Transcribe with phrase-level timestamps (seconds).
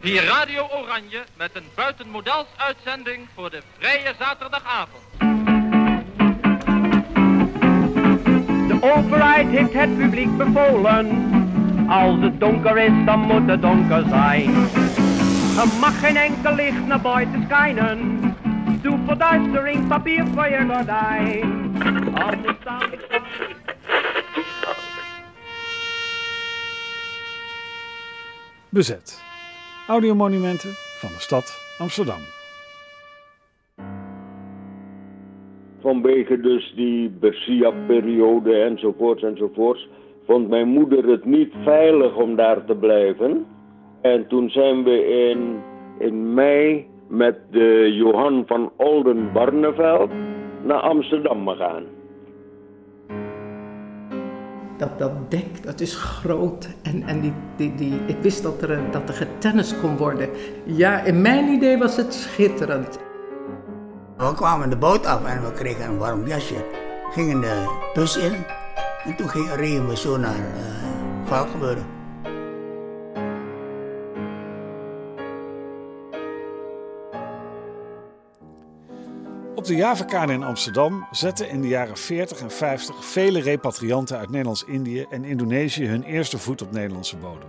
[0.00, 5.02] Hier Radio Oranje met een buitenmodels uitzending voor de vrije zaterdagavond.
[8.68, 11.06] De overheid heeft het publiek bevolen.
[11.88, 14.54] Als het donker is, dan moet het donker zijn.
[15.58, 18.20] Er mag geen enkel licht naar buiten schijnen.
[18.82, 21.76] Doe verduistering, papier voor je gordijn.
[22.14, 22.90] Anders staan...
[28.68, 29.27] Bezet.
[29.88, 32.20] Audiomonumenten van de stad Amsterdam.
[35.80, 39.88] Vanwege dus die Bersia-periode enzovoorts enzovoorts,
[40.26, 43.46] vond mijn moeder het niet veilig om daar te blijven.
[44.00, 45.60] En toen zijn we in,
[45.98, 50.10] in mei met de Johan van Olden-Barneveld
[50.64, 51.97] naar Amsterdam gegaan.
[54.78, 56.68] Dat, dat dek, dat is groot.
[56.82, 60.28] En, en die, die, die, ik wist dat er, dat er getennis kon worden.
[60.64, 62.98] Ja, in mijn idee was het schitterend.
[64.16, 66.64] We kwamen de boot af en we kregen een warm jasje.
[67.10, 68.32] Gingen de bus in.
[69.04, 71.97] En toen gingen, reden we zo naar uh, Valkenburg.
[79.58, 84.30] Op de Javakade in Amsterdam zetten in de jaren 40 en 50 vele repatrianten uit
[84.30, 87.48] Nederlands-Indië en Indonesië hun eerste voet op Nederlandse bodem.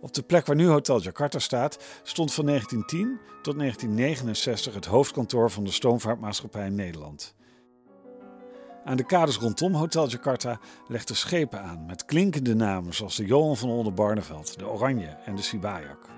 [0.00, 5.50] Op de plek waar nu Hotel Jakarta staat, stond van 1910 tot 1969 het hoofdkantoor
[5.50, 7.34] van de stoomvaartmaatschappij Nederland.
[8.84, 13.56] Aan de kades rondom Hotel Jakarta legden schepen aan met klinkende namen zoals de Johan
[13.56, 16.15] van Oldenbarneveld, de Oranje en de Sibayak.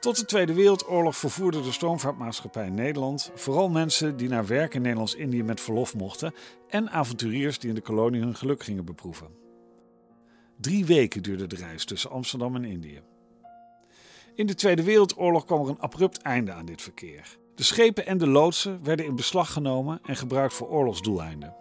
[0.00, 5.42] Tot de Tweede Wereldoorlog vervoerde de stoomvaartmaatschappij Nederland vooral mensen die naar werk in Nederlands-Indië
[5.42, 6.34] met verlof mochten
[6.68, 9.28] en avonturiers die in de kolonie hun geluk gingen beproeven.
[10.56, 13.02] Drie weken duurde de reis tussen Amsterdam en Indië.
[14.34, 17.38] In de Tweede Wereldoorlog kwam er een abrupt einde aan dit verkeer.
[17.54, 21.54] De schepen en de loodsen werden in beslag genomen en gebruikt voor oorlogsdoeleinden.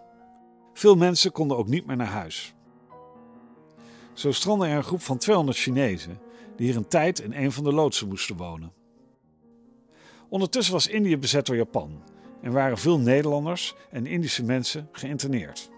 [0.74, 2.54] Veel mensen konden ook niet meer naar huis.
[4.14, 6.28] Zo strandde er een groep van 200 Chinezen
[6.60, 8.74] die hier een tijd in een van de loodsen moesten wonen.
[10.30, 12.04] Ondertussen was Indië bezet door Japan
[12.42, 15.72] en waren veel Nederlanders en Indische mensen geïnterneerd.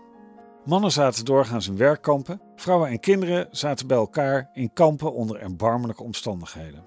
[0.66, 6.03] Mannen zaten doorgaans in werkkampen, vrouwen en kinderen zaten bij elkaar in kampen onder erbarmelijke
[6.03, 6.86] omstandigheden.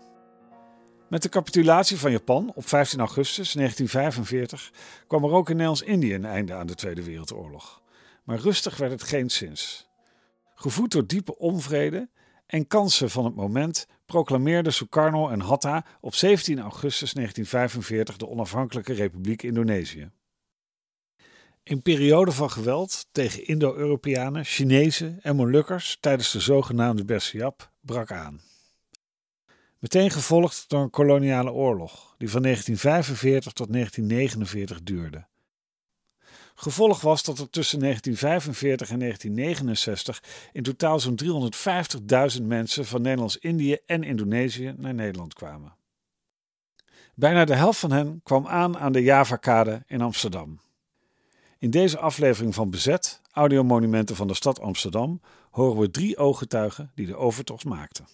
[1.08, 4.72] Met de capitulatie van Japan op 15 augustus 1945
[5.06, 7.82] kwam er ook in Nederlands-Indië een einde aan de Tweede Wereldoorlog.
[8.24, 9.88] Maar rustig werd het geen sinds.
[10.54, 12.08] Gevoed door diepe onvrede
[12.46, 18.92] en kansen van het moment proclameerden Sukarno en Hatta op 17 augustus 1945 de onafhankelijke
[18.92, 20.10] Republiek Indonesië.
[21.64, 28.40] Een periode van geweld tegen Indo-Europeanen, Chinezen en Molukkers tijdens de zogenaamde Bersiap brak aan.
[29.78, 35.26] Meteen gevolgd door een koloniale oorlog, die van 1945 tot 1949 duurde.
[36.54, 40.22] Gevolg was dat er tussen 1945 en 1969
[40.52, 41.20] in totaal zo'n
[42.36, 45.76] 350.000 mensen van Nederlands-Indië en Indonesië naar Nederland kwamen.
[47.14, 50.60] Bijna de helft van hen kwam aan aan de Javakade in Amsterdam.
[51.58, 57.06] In deze aflevering van Bezet, audiomonumenten van de stad Amsterdam, horen we drie ooggetuigen die
[57.06, 58.08] de overtocht maakten.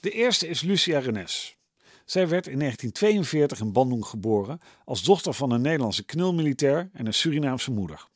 [0.00, 1.55] De eerste is Lucia Renes.
[2.06, 7.14] Zij werd in 1942 in Bandung geboren als dochter van een Nederlandse knilmilitair en een
[7.14, 8.08] Surinaamse moeder.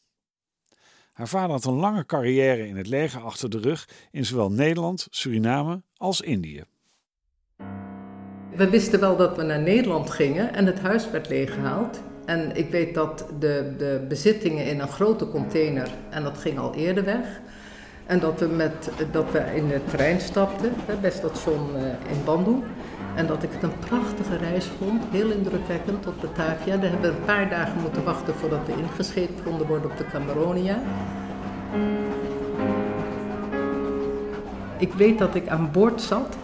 [1.13, 5.07] Haar vader had een lange carrière in het leger achter de rug in zowel Nederland,
[5.11, 6.65] Suriname als Indië.
[8.55, 12.01] We wisten wel dat we naar Nederland gingen en het huis werd leeggehaald.
[12.25, 16.75] En ik weet dat de, de bezittingen in een grote container, en dat ging al
[16.75, 17.41] eerder weg.
[18.07, 22.63] En dat we, met, dat we in de trein stapten bij station eh, in Bandung.
[23.17, 26.77] En dat ik het een prachtige reis vond, heel indrukwekkend op Batavia.
[26.77, 30.07] Daar hebben we een paar dagen moeten wachten voordat we ingescheept konden worden op de
[30.07, 30.79] Cameronia.
[34.79, 36.37] Ik weet dat ik aan boord zat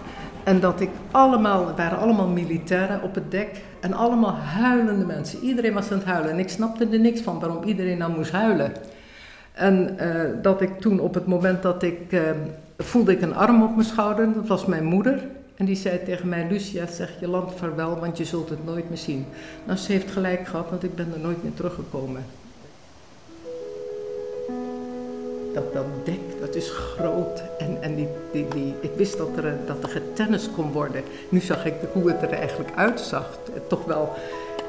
[0.45, 5.41] en dat ik allemaal, het waren allemaal militairen op het dek en allemaal huilende mensen.
[5.41, 8.33] Iedereen was aan het huilen en ik snapte er niks van waarom iedereen nou moest
[8.33, 8.73] huilen.
[9.53, 12.21] En uh, dat ik toen op het moment dat ik, uh,
[12.79, 15.23] voelde ik een arm op mijn schouder, dat was mijn moeder.
[15.57, 18.89] En die zei tegen mij, Lucia, zeg je land vaarwel, want je zult het nooit
[18.89, 19.27] meer zien.
[19.65, 22.25] Nou, ze heeft gelijk gehad, want ik ben er nooit meer teruggekomen.
[25.55, 27.43] Dat, dat dek, dat is groot.
[27.59, 31.03] En, en die, die, die, ik wist dat er, dat er getennis kon worden.
[31.29, 33.39] Nu zag ik hoe het er eigenlijk uitzag.
[33.69, 34.15] Toch wel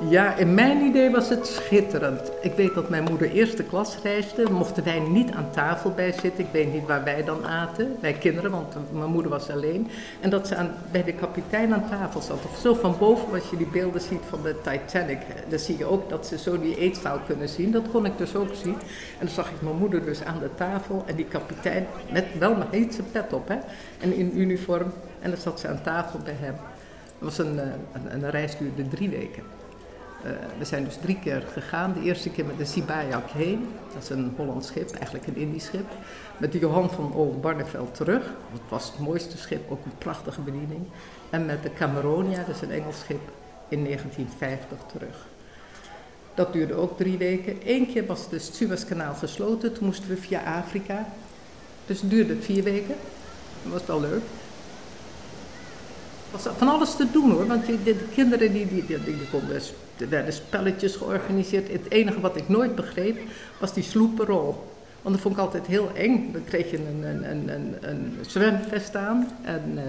[0.01, 2.31] Ja, in mijn idee was het schitterend.
[2.41, 4.49] Ik weet dat mijn moeder eerste klas reisde.
[4.51, 6.44] Mochten wij niet aan tafel bij zitten.
[6.44, 7.95] Ik weet niet waar wij dan aten.
[7.99, 9.88] Wij kinderen, want mijn moeder was alleen.
[10.19, 12.45] En dat ze aan, bij de kapitein aan tafel zat.
[12.51, 15.19] Of zo van boven, als je die beelden ziet van de Titanic.
[15.49, 17.71] Dan zie je ook dat ze zo die eetzaal kunnen zien.
[17.71, 18.75] Dat kon ik dus ook zien.
[19.19, 21.03] En dan zag ik mijn moeder dus aan de tafel.
[21.05, 23.57] En die kapitein, met wel maar zijn pet op, hè.
[23.99, 24.91] En in uniform.
[25.19, 26.55] En dan zat ze aan tafel bij hem.
[27.19, 29.56] Dat was een, eh, een, een reis duurde drie weken.
[30.25, 31.94] Uh, we zijn dus drie keer gegaan.
[31.94, 33.68] De eerste keer met de Sibayak heen.
[33.94, 35.86] Dat is een Hollands schip, eigenlijk een Indisch schip.
[36.38, 38.24] Met de Johan van Old Barneveld terug.
[38.52, 40.81] Dat was het mooiste schip, ook een prachtige bediening.
[41.30, 43.22] En met de Cameronia, dat is een Engels schip,
[43.68, 45.25] in 1950 terug.
[46.34, 47.58] Dat duurde ook drie weken.
[47.66, 49.74] Eén keer was het Suezkanaal gesloten.
[49.74, 51.06] Toen moesten we via Afrika.
[51.86, 52.96] Dus het duurde vier weken.
[53.64, 54.24] Dat was wel leuk
[56.31, 57.47] was van alles te doen hoor.
[57.47, 59.62] Want de, kinderen die, die, die, die konden,
[59.97, 61.71] er werden spelletjes georganiseerd.
[61.71, 63.18] Het enige wat ik nooit begreep
[63.59, 64.75] was die sloepenrol.
[65.01, 66.31] Want dat vond ik altijd heel eng.
[66.31, 69.31] Dan kreeg je een, een, een, een, een zwemvest aan.
[69.41, 69.81] En uh,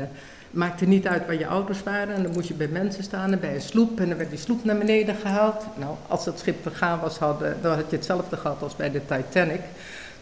[0.50, 2.14] maakte niet uit waar je ouders waren.
[2.14, 4.00] En dan moest je bij mensen staan en bij een sloep.
[4.00, 5.64] En dan werd die sloep naar beneden gehaald.
[5.76, 9.00] Nou, als het schip vergaan was, hadden, dan had je hetzelfde gehad als bij de
[9.06, 9.61] Titanic.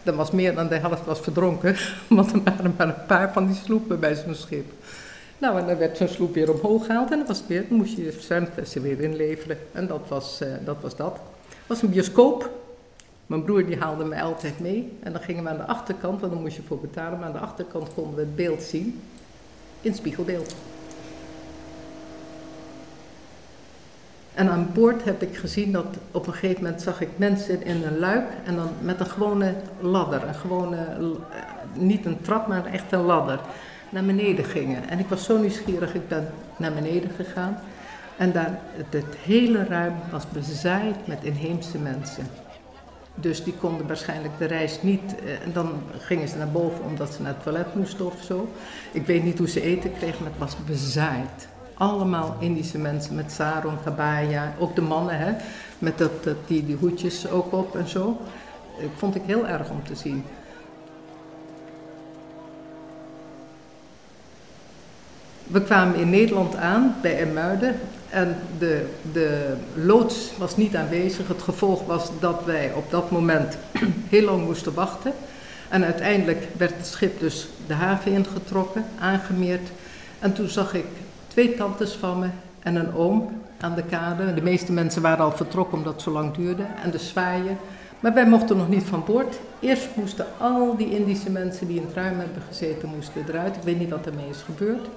[0.03, 1.75] Dan was meer dan de helft was verdronken.
[2.07, 4.71] Want er waren maar een paar van die sloepen bij zo'n schip.
[5.37, 7.77] Nou, en dan werd zo'n sloep weer omhoog gehaald en dan, was het weer, dan
[7.77, 9.57] moest je je zwemvesten weer inleveren.
[9.71, 11.19] En dat was, uh, dat was dat.
[11.47, 12.49] Het was een bioscoop.
[13.25, 14.97] Mijn broer die haalde mij altijd mee.
[15.03, 17.19] En dan gingen we aan de achterkant, want dan moest je voor betalen.
[17.19, 19.01] Maar aan de achterkant konden we het beeld zien.
[19.81, 20.55] In spiegelbeeld.
[24.33, 27.83] En aan boord heb ik gezien dat op een gegeven moment zag ik mensen in
[27.83, 30.27] een luik en dan met een gewone ladder.
[30.27, 31.39] Een gewone, eh,
[31.73, 33.39] niet een trap, maar echt een ladder
[33.89, 34.89] naar beneden gingen.
[34.89, 37.59] En ik was zo nieuwsgierig, ik ben naar beneden gegaan.
[38.17, 42.27] En daar, het, hele ruim was bezaaid met inheemse mensen.
[43.15, 45.15] Dus die konden waarschijnlijk de reis niet.
[45.25, 48.49] Eh, en dan gingen ze naar boven omdat ze naar het toilet moesten of zo.
[48.91, 51.47] Ik weet niet hoe ze eten kregen, maar het was bezaaid.
[51.73, 54.53] Allemaal Indische mensen met sarong, kabaya.
[54.59, 55.33] Ook de mannen, hè,
[55.79, 58.17] met dat, dat, die, die hoedjes ook op en zo.
[58.77, 60.23] Ik vond ik heel erg om te zien.
[65.47, 67.75] We kwamen in Nederland aan bij Ermuiden
[68.09, 71.27] en de, de loods was niet aanwezig.
[71.27, 73.57] Het gevolg was dat wij op dat moment
[74.09, 75.13] heel lang moesten wachten.
[75.69, 79.69] En uiteindelijk werd het schip dus de haven ingetrokken, aangemeerd.
[80.19, 80.85] En toen zag ik
[81.27, 82.27] twee tantes van me
[82.59, 84.33] en een oom aan de kade.
[84.33, 86.63] De meeste mensen waren al vertrokken omdat het zo lang duurde.
[86.83, 87.57] En de zwaaien.
[87.99, 89.39] Maar wij mochten nog niet van boord.
[89.59, 93.55] Eerst moesten al die Indische mensen die in het ruim hebben gezeten, moesten eruit.
[93.55, 94.87] Ik weet niet wat ermee is gebeurd.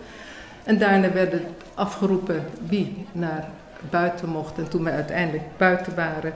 [0.64, 3.48] En daarna werd het afgeroepen wie naar
[3.90, 4.58] buiten mocht.
[4.58, 6.32] En toen we uiteindelijk buiten waren,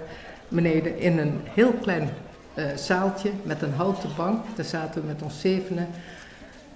[0.49, 2.09] beneden in een heel klein
[2.55, 5.87] uh, zaaltje met een houten bank, daar zaten we met ons zevenen.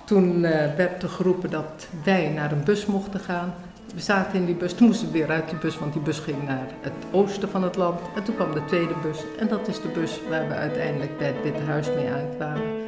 [0.04, 3.54] Toen uh, werd er geroepen dat wij naar een bus mochten gaan.
[3.94, 6.18] We zaten in die bus, toen moesten we weer uit die bus, want die bus
[6.18, 8.00] ging naar het oosten van het land.
[8.14, 9.18] En toen kwam de tweede bus.
[9.38, 12.87] En dat is de bus waar we uiteindelijk bij het Witte Huis mee aankwamen.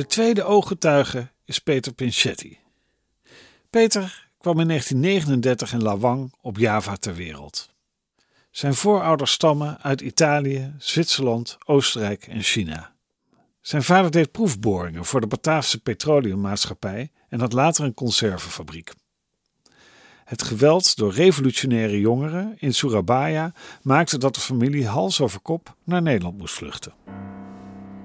[0.00, 2.58] De tweede ooggetuige is Peter Pinchetti.
[3.70, 7.74] Peter kwam in 1939 in Lawang op Java ter wereld.
[8.50, 12.92] Zijn voorouders stammen uit Italië, Zwitserland, Oostenrijk en China.
[13.60, 18.92] Zijn vader deed proefboringen voor de Bataafse Petroleummaatschappij en had later een conservenfabriek.
[20.24, 26.02] Het geweld door revolutionaire jongeren in Surabaya maakte dat de familie hals over kop naar
[26.02, 26.92] Nederland moest vluchten.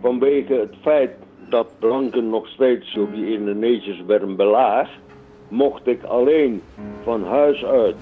[0.02, 5.00] Vanwege het feit dat blanken nog steeds door die Indonesiërs werden belaagd,
[5.48, 6.62] mocht ik alleen
[7.04, 7.96] van huis uit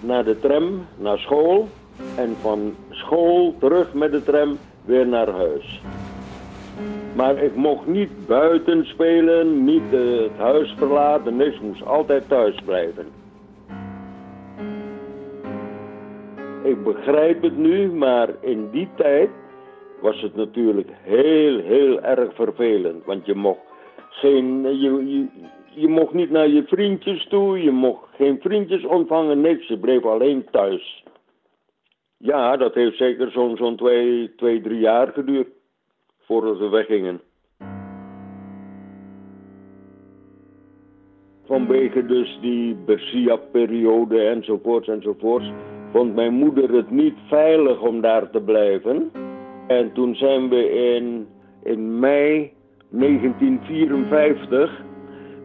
[0.00, 1.68] naar de tram, naar school
[2.16, 5.80] en van school terug met de tram weer naar huis.
[7.14, 13.06] Maar ik mocht niet buiten spelen, niet het huis verlaten, niks, moest altijd thuis blijven.
[16.62, 19.30] Ik begrijp het nu, maar in die tijd
[20.00, 23.04] was het natuurlijk heel, heel erg vervelend.
[23.04, 23.60] Want je mocht,
[24.10, 25.26] geen, je, je,
[25.74, 29.66] je mocht niet naar je vriendjes toe, je mocht geen vriendjes ontvangen, niks.
[29.66, 31.04] Je bleef alleen thuis.
[32.16, 35.48] Ja, dat heeft zeker zo'n zo'n twee, twee, drie jaar geduurd
[36.20, 37.20] voordat we weggingen.
[41.46, 45.50] Vanwege dus die Bersia-periode enzovoorts enzovoorts,
[45.92, 49.10] vond mijn moeder het niet veilig om daar te blijven.
[49.68, 51.28] En toen zijn we in,
[51.62, 52.52] in mei
[52.90, 54.82] 1954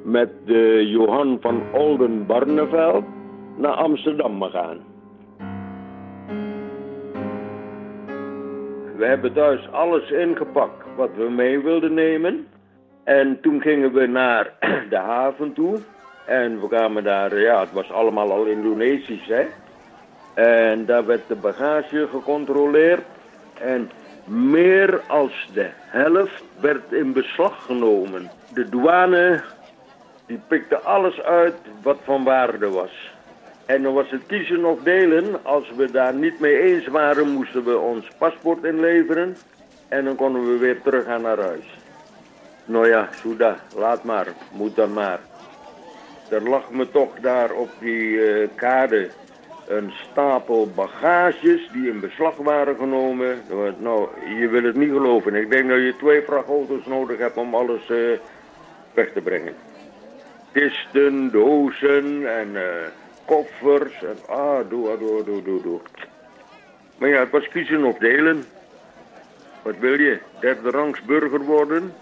[0.03, 3.03] met de Johan van Oldenbarneveld
[3.57, 4.77] naar Amsterdam gegaan.
[8.97, 12.47] We hebben thuis alles ingepakt wat we mee wilden nemen.
[13.03, 14.53] En toen gingen we naar
[14.89, 15.77] de haven toe.
[16.25, 19.45] En we kwamen daar, ja, het was allemaal al Indonesisch, hè.
[20.33, 23.03] En daar werd de bagage gecontroleerd.
[23.61, 23.89] En
[24.25, 28.31] meer als de helft werd in beslag genomen.
[28.53, 29.43] De douane,
[30.25, 33.11] die pikte alles uit wat van waarde was.
[33.65, 35.45] En dan was het kiezen of delen.
[35.45, 39.37] Als we daar niet mee eens waren, moesten we ons paspoort inleveren.
[39.87, 41.65] En dan konden we weer teruggaan naar huis.
[42.65, 44.27] Nou ja, Souda, laat maar.
[44.51, 45.19] Moet dan maar.
[46.29, 49.09] Er lag me toch daar op die uh, kade
[49.67, 53.41] een stapel bagages die in beslag waren genomen.
[53.77, 54.07] Nou,
[54.39, 55.35] je wil het niet geloven.
[55.35, 58.17] Ik denk dat je twee vrachtauto's nodig hebt om alles uh,
[58.93, 59.55] weg te brengen.
[60.51, 62.49] Kisten, dozen en...
[62.53, 62.61] Uh,
[63.25, 64.03] koffers.
[64.03, 65.79] En, ah, doe, doe, doe, doe, doe.
[66.97, 68.43] Maar ja, het was kiezen of delen.
[69.61, 70.19] Wat wil je?
[70.39, 71.93] Derde rangs burger worden?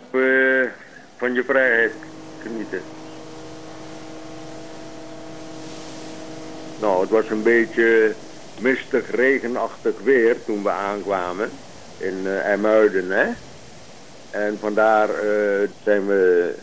[0.00, 0.68] Of uh,
[1.16, 1.94] van je vrijheid
[2.42, 2.95] genieten?
[6.80, 8.12] Nou, het was een beetje
[8.60, 11.50] mistig, regenachtig weer toen we aankwamen
[11.98, 13.26] in uh, IJmuiden, hè.
[14.30, 16.54] En vandaar uh, zijn we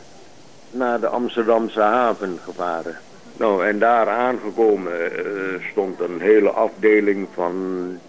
[0.72, 2.98] naar de Amsterdamse haven gevaren.
[3.38, 7.54] Nou, en daar aangekomen uh, stond een hele afdeling van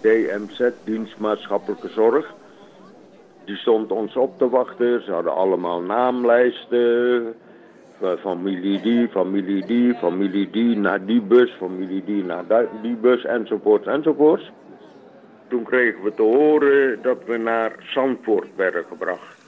[0.01, 2.33] DMZ, Dienstmaatschappelijke Zorg.
[3.45, 5.03] Die stond ons op te wachten.
[5.03, 7.35] Ze hadden allemaal naamlijsten.
[7.99, 13.87] Familie die, familie die, familie die naar die bus, familie die naar die bus, enzovoort,
[13.87, 14.51] enzovoort.
[15.47, 19.43] Toen kregen we te horen dat we naar Zandvoort werden gebracht.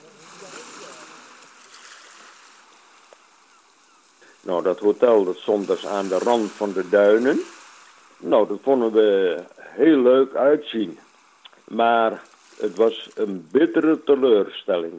[4.42, 7.40] Nou, dat hotel dat stond dus aan de rand van de duinen.
[8.18, 10.98] Nou, dat vonden we heel leuk uitzien.
[11.68, 12.22] Maar
[12.58, 14.94] het was een bittere teleurstelling.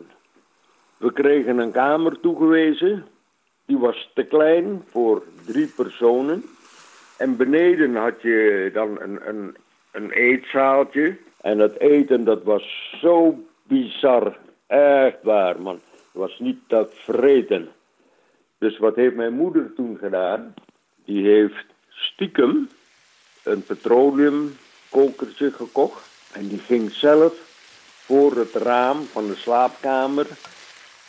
[0.97, 3.07] We kregen een kamer toegewezen.
[3.69, 6.45] Die was te klein voor drie personen.
[7.17, 9.57] En beneden had je dan een, een,
[9.91, 11.17] een eetzaaltje.
[11.41, 14.37] En dat eten, dat was zo bizar.
[14.67, 15.81] Echt waar, man.
[15.93, 17.69] Het was niet te vreten.
[18.59, 20.55] Dus wat heeft mijn moeder toen gedaan?
[21.05, 22.69] Die heeft stiekem
[23.43, 26.09] een petroleumkokertje gekocht.
[26.33, 27.35] En die ging zelf
[28.05, 30.27] voor het raam van de slaapkamer...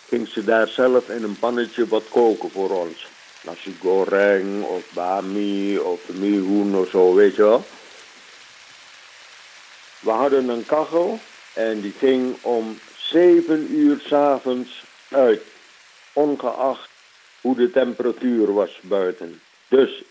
[0.09, 3.07] ging ze daar zelf in een pannetje wat koken voor ons.
[3.41, 7.63] Nasi goreng of bami of mihoen of zo, weet je wel.
[9.99, 11.19] We hadden een kachel
[11.53, 15.41] en die ging om zeven uur s'avonds uit.
[16.13, 16.89] Ongeacht
[17.41, 19.41] hoe de temperatuur was buiten.
[19.67, 20.03] Dus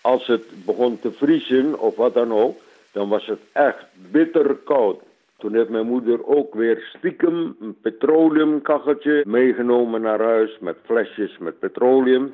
[0.00, 2.60] als het begon te vriezen of wat dan ook,
[2.92, 5.02] dan was het echt bitter koud.
[5.40, 11.58] Toen heeft mijn moeder ook weer stiekem een petroleumkacheltje meegenomen naar huis met flesjes met
[11.58, 12.32] petroleum.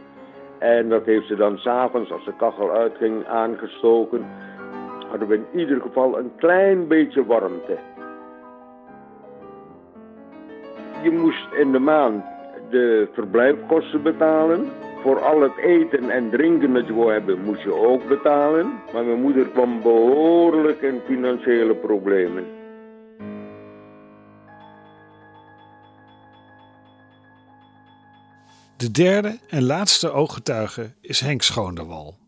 [0.59, 4.27] En dat heeft ze dan s'avonds, als de kachel uitging, aangestoken.
[5.09, 7.79] Hadden we in ieder geval een klein beetje warmte.
[11.03, 12.25] Je moest in de maand
[12.71, 14.69] de verblijfkosten betalen.
[15.03, 18.67] Voor al het eten en drinken dat je wou hebben, moest je ook betalen.
[18.93, 22.56] Maar mijn moeder kwam behoorlijk in financiële problemen.
[28.77, 32.19] De derde en laatste ooggetuige is Henk Schoonderwal.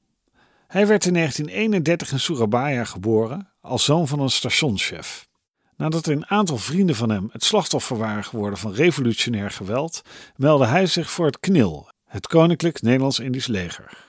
[0.67, 5.29] Hij werd in 1931 in Surabaya geboren als zoon van een stationschef.
[5.77, 10.03] Nadat een aantal vrienden van hem het slachtoffer waren geworden van revolutionair geweld,
[10.37, 14.07] meldde hij zich voor het KNIL, het Koninklijk Nederlands-Indisch Leger.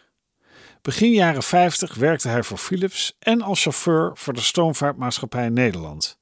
[0.81, 6.17] Begin jaren 50 werkte hij voor Philips en als chauffeur voor de Stoomvaartmaatschappij Nederland.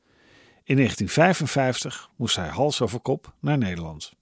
[0.63, 4.16] In 1955 moest hij hals over kop naar Nederland.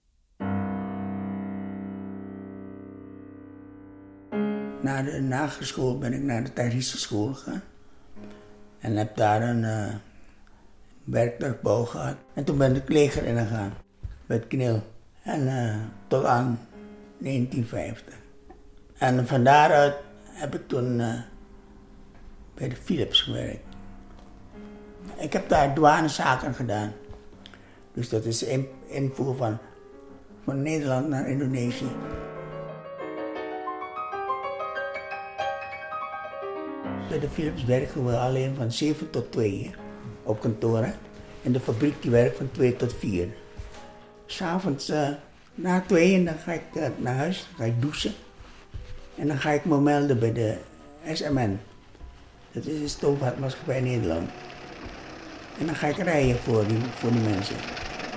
[4.86, 7.62] Na de nageschool ben ik naar de technische school gegaan.
[8.78, 9.62] En heb daar een
[11.06, 12.16] uh, gehad.
[12.34, 13.72] En toen ben ik leger ingegaan
[14.26, 14.82] met KNIL.
[15.22, 15.76] En uh,
[16.08, 16.58] tot aan
[17.18, 18.14] 1950.
[18.98, 21.14] En van daaruit heb ik toen uh,
[22.54, 23.64] bij de Philips gewerkt.
[25.16, 26.92] Ik heb daar douanezaken gedaan.
[27.92, 28.44] Dus dat is
[28.86, 29.58] invoer van,
[30.44, 31.90] van Nederland naar Indonesië.
[37.20, 39.74] De Philips werken we alleen van 7 tot 2
[40.22, 40.94] op kantoren.
[41.42, 43.28] En de fabriek die werkt van 2 tot 4.
[44.26, 45.08] s'avonds uh,
[45.54, 48.12] na tweeën dan ga ik uh, naar huis, ga ik douchen.
[49.14, 50.56] En dan ga ik me melden bij de
[51.12, 51.60] SMN.
[52.52, 54.30] Dat is de stoomvaartmaatschappij Nederland.
[55.58, 57.56] En dan ga ik rijden voor die, voor die mensen.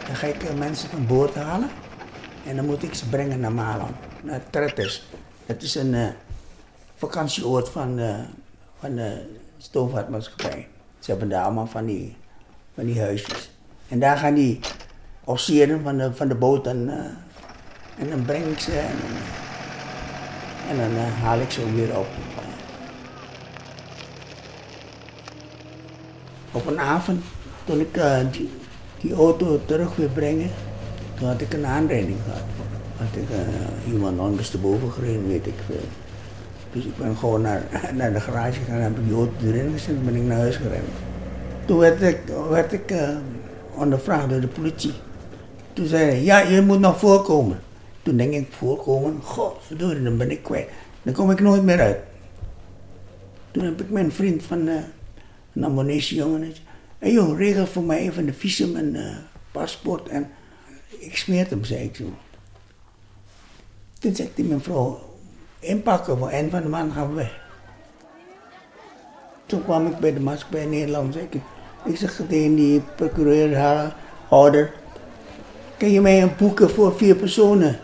[0.06, 1.70] Dan ga ik uh, mensen van boord halen.
[2.46, 5.08] En dan moet ik ze brengen naar Malang, naar Trettes.
[5.46, 6.14] Het is een
[6.96, 8.00] vakantieoord van,
[8.80, 10.68] van de stoomvaartmaatschappij.
[11.00, 12.16] Ze hebben daar allemaal van die,
[12.74, 13.52] van die huisjes.
[13.88, 14.60] En daar gaan die
[15.24, 16.94] officieren van de, van de boot dan, uh,
[17.98, 18.98] en dan breng ik ze en
[20.70, 22.08] en dan haal ik ze weer op.
[26.52, 27.24] Op een avond,
[27.64, 28.00] toen ik
[28.32, 28.50] die,
[29.02, 30.50] die auto terug weer brengen,
[31.18, 32.44] toen had ik een aanrijding gehad.
[32.98, 33.28] Had ik
[33.94, 36.09] iemand ondersteboven gereden, weet ik veel.
[36.72, 39.96] Dus ik ben gewoon naar, naar de garage gegaan, heb ik die auto erin gezet
[39.96, 40.88] en ben ik naar huis gerend.
[41.66, 43.18] Toen werd ik, werd ik uh,
[43.76, 44.94] ondervraagd door de politie.
[45.74, 47.60] Toen zei hij, ja, je moet nog voorkomen.
[48.04, 49.22] Toen denk ik, voorkomen?
[49.22, 50.70] Godverdorie, dan ben ik kwijt.
[51.02, 51.98] Dan kom ik nooit meer uit.
[53.52, 54.76] Toen heb ik mijn vriend van uh,
[55.54, 56.42] een ammunitiejongen.
[56.42, 56.52] Hé
[56.98, 59.18] hey joh, regel voor mij even de visum en uh,
[59.52, 60.30] paspoort en
[61.00, 62.14] ik smeer hem, zei ik zo.
[64.00, 65.09] Toen zei die mevrouw,
[65.60, 67.40] inpakken, voor een van de man gaan we weg.
[69.46, 71.42] Toen kwam ik bij de maatschappij Nederland, ik,
[71.94, 74.72] zeg tegen die procureurhouder,
[75.78, 77.80] kan je mij een boeken voor vier personen?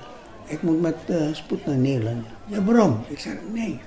[0.45, 2.25] Ik moet met uh, spoed naar Nederland.
[2.45, 3.03] Ja, waarom?
[3.07, 3.79] Ik zei, nee,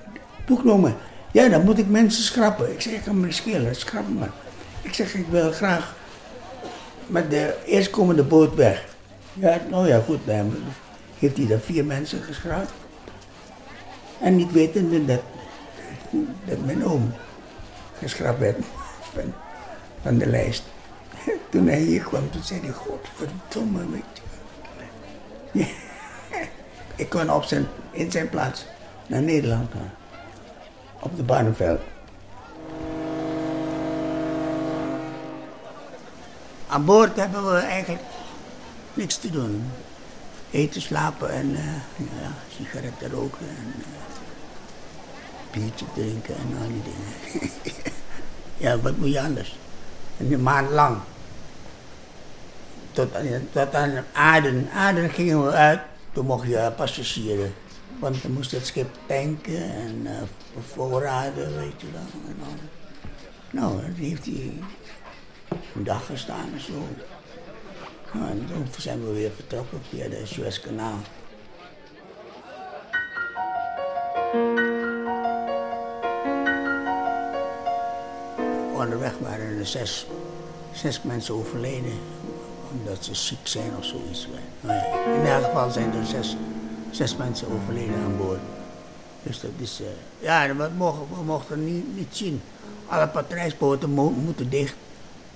[0.46, 0.94] boeknummer.
[1.32, 2.72] Ja, dan moet ik mensen schrappen.
[2.72, 4.26] Ik zeg, ik kan me schelen, schrap me.
[4.82, 5.94] Ik zeg, ik wil graag
[7.06, 8.84] met de eerstkomende boot weg.
[9.32, 10.54] Ja, nou ja, goed, dan
[11.18, 12.72] heeft hij er vier mensen geschrapt.
[14.20, 15.20] En niet wetende dat,
[16.44, 17.12] dat mijn oom
[17.98, 18.56] geschrapt werd
[19.12, 19.34] van,
[20.02, 20.62] van de lijst.
[21.50, 23.86] Toen hij hier kwam, toen zei hij, godverdomme,
[25.52, 25.66] je.
[26.96, 28.66] Ik kon op zijn, in zijn plaats
[29.06, 29.92] naar Nederland gaan.
[31.00, 31.80] Op de Barneveld.
[36.66, 38.02] Aan boord hebben we eigenlijk
[38.94, 39.70] niks te doen.
[40.50, 41.58] Eten, slapen en uh,
[41.96, 44.17] ja, sigaretten roken en uh,
[45.60, 47.50] biertje drinken en al die dingen.
[48.64, 49.56] ja, wat moet je anders?
[50.18, 50.96] Een maand lang.
[52.92, 53.08] Tot,
[53.52, 54.68] tot aan Aden.
[54.74, 55.80] Aden gingen we uit.
[56.12, 57.54] Toen mocht je passagieren.
[57.98, 60.10] Want dan moest het schip tanken en uh,
[60.72, 62.22] voorraden, weet je wel.
[62.26, 62.36] En.
[63.50, 64.52] Nou, dat heeft hij
[65.74, 66.86] een dag gestaan en zo.
[68.12, 70.98] Nou, en toen zijn we weer vertrokken via de Suezkanaal.
[78.78, 80.06] Onderweg waren er zes,
[80.72, 81.92] zes mensen overleden.
[82.72, 84.28] Omdat ze ziek zijn of zoiets.
[84.60, 84.78] Nou
[85.20, 86.36] in elk geval zijn er zes,
[86.90, 88.40] zes mensen overleden aan boord.
[89.22, 89.80] Dus dat is...
[89.80, 89.86] Uh,
[90.18, 92.40] ja, we mochten, we mochten niet, niet zien.
[92.86, 94.74] Alle patrijsboten mo moeten dicht.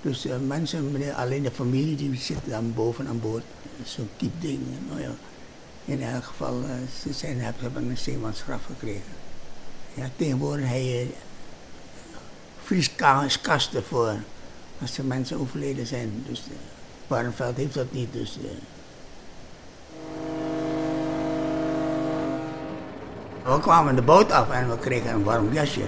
[0.01, 3.43] Dus uh, mensen, alleen de familie, die zit dan boven aan boord.
[3.83, 4.59] Zo'n type ding.
[4.89, 5.11] Nou ja,
[5.85, 6.69] in elk geval, uh,
[7.01, 9.21] ze zijn, hebben een zeemansgraf gekregen.
[9.93, 11.07] Ja, tegenwoordig je
[12.63, 14.15] vrieskasten voor
[14.81, 16.23] als er mensen overleden zijn.
[16.27, 16.55] Dus uh,
[17.07, 18.13] Barneveld heeft dat niet.
[18.13, 18.49] Dus, uh.
[23.43, 25.81] We kwamen de boot af en we kregen een warm jasje.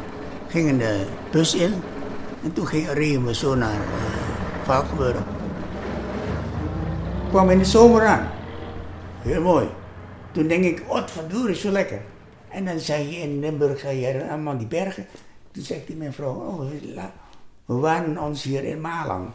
[0.47, 1.73] Gingen de bus in
[2.43, 5.17] en toen ging, reden we zo naar uh, Valkenburg.
[7.29, 8.29] kwam in de zomer aan.
[9.21, 9.69] Heel mooi.
[10.31, 12.01] Toen denk ik, oh, is zo lekker.
[12.49, 15.05] En dan zei je in Limburg, zei je allemaal die bergen.
[15.55, 16.71] Toen zei die mijn vrouw, oh,
[17.65, 19.29] we waren ons hier in Malang.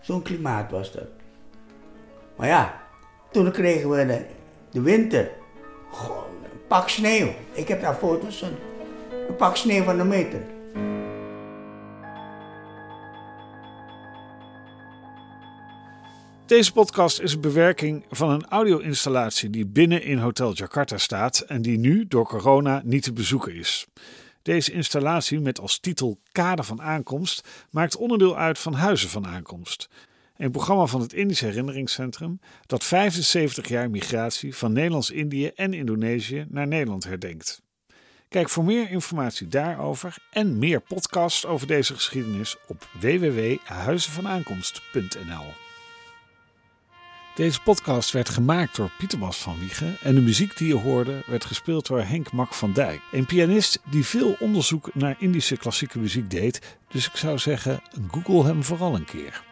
[0.00, 1.08] Zo'n klimaat was dat.
[2.36, 2.80] Maar ja,
[3.30, 4.24] toen kregen we
[4.70, 5.30] de, winter.
[5.92, 7.28] Een pak sneeuw.
[7.52, 8.48] Ik heb daar foto's van.
[9.28, 10.42] Een pak sneeuw van een meter.
[16.46, 21.62] Deze podcast is een bewerking van een audio-installatie die binnen in Hotel Jakarta staat en
[21.62, 23.86] die nu door corona niet te bezoeken is.
[24.42, 29.88] Deze installatie met als titel Kader van Aankomst maakt onderdeel uit van Huizen van Aankomst.
[30.36, 36.66] Een programma van het Indisch Herinneringscentrum dat 75 jaar migratie van Nederlands-Indië en Indonesië naar
[36.66, 37.62] Nederland herdenkt.
[38.28, 45.67] Kijk voor meer informatie daarover en meer podcasts over deze geschiedenis op www.huizenvanaankomst.nl.
[47.38, 51.22] Deze podcast werd gemaakt door Pieter Bas van Wiegen en de muziek die je hoorde
[51.26, 53.00] werd gespeeld door Henk Mak van Dijk.
[53.12, 58.44] Een pianist die veel onderzoek naar Indische klassieke muziek deed, dus ik zou zeggen, google
[58.44, 59.47] hem vooral een keer.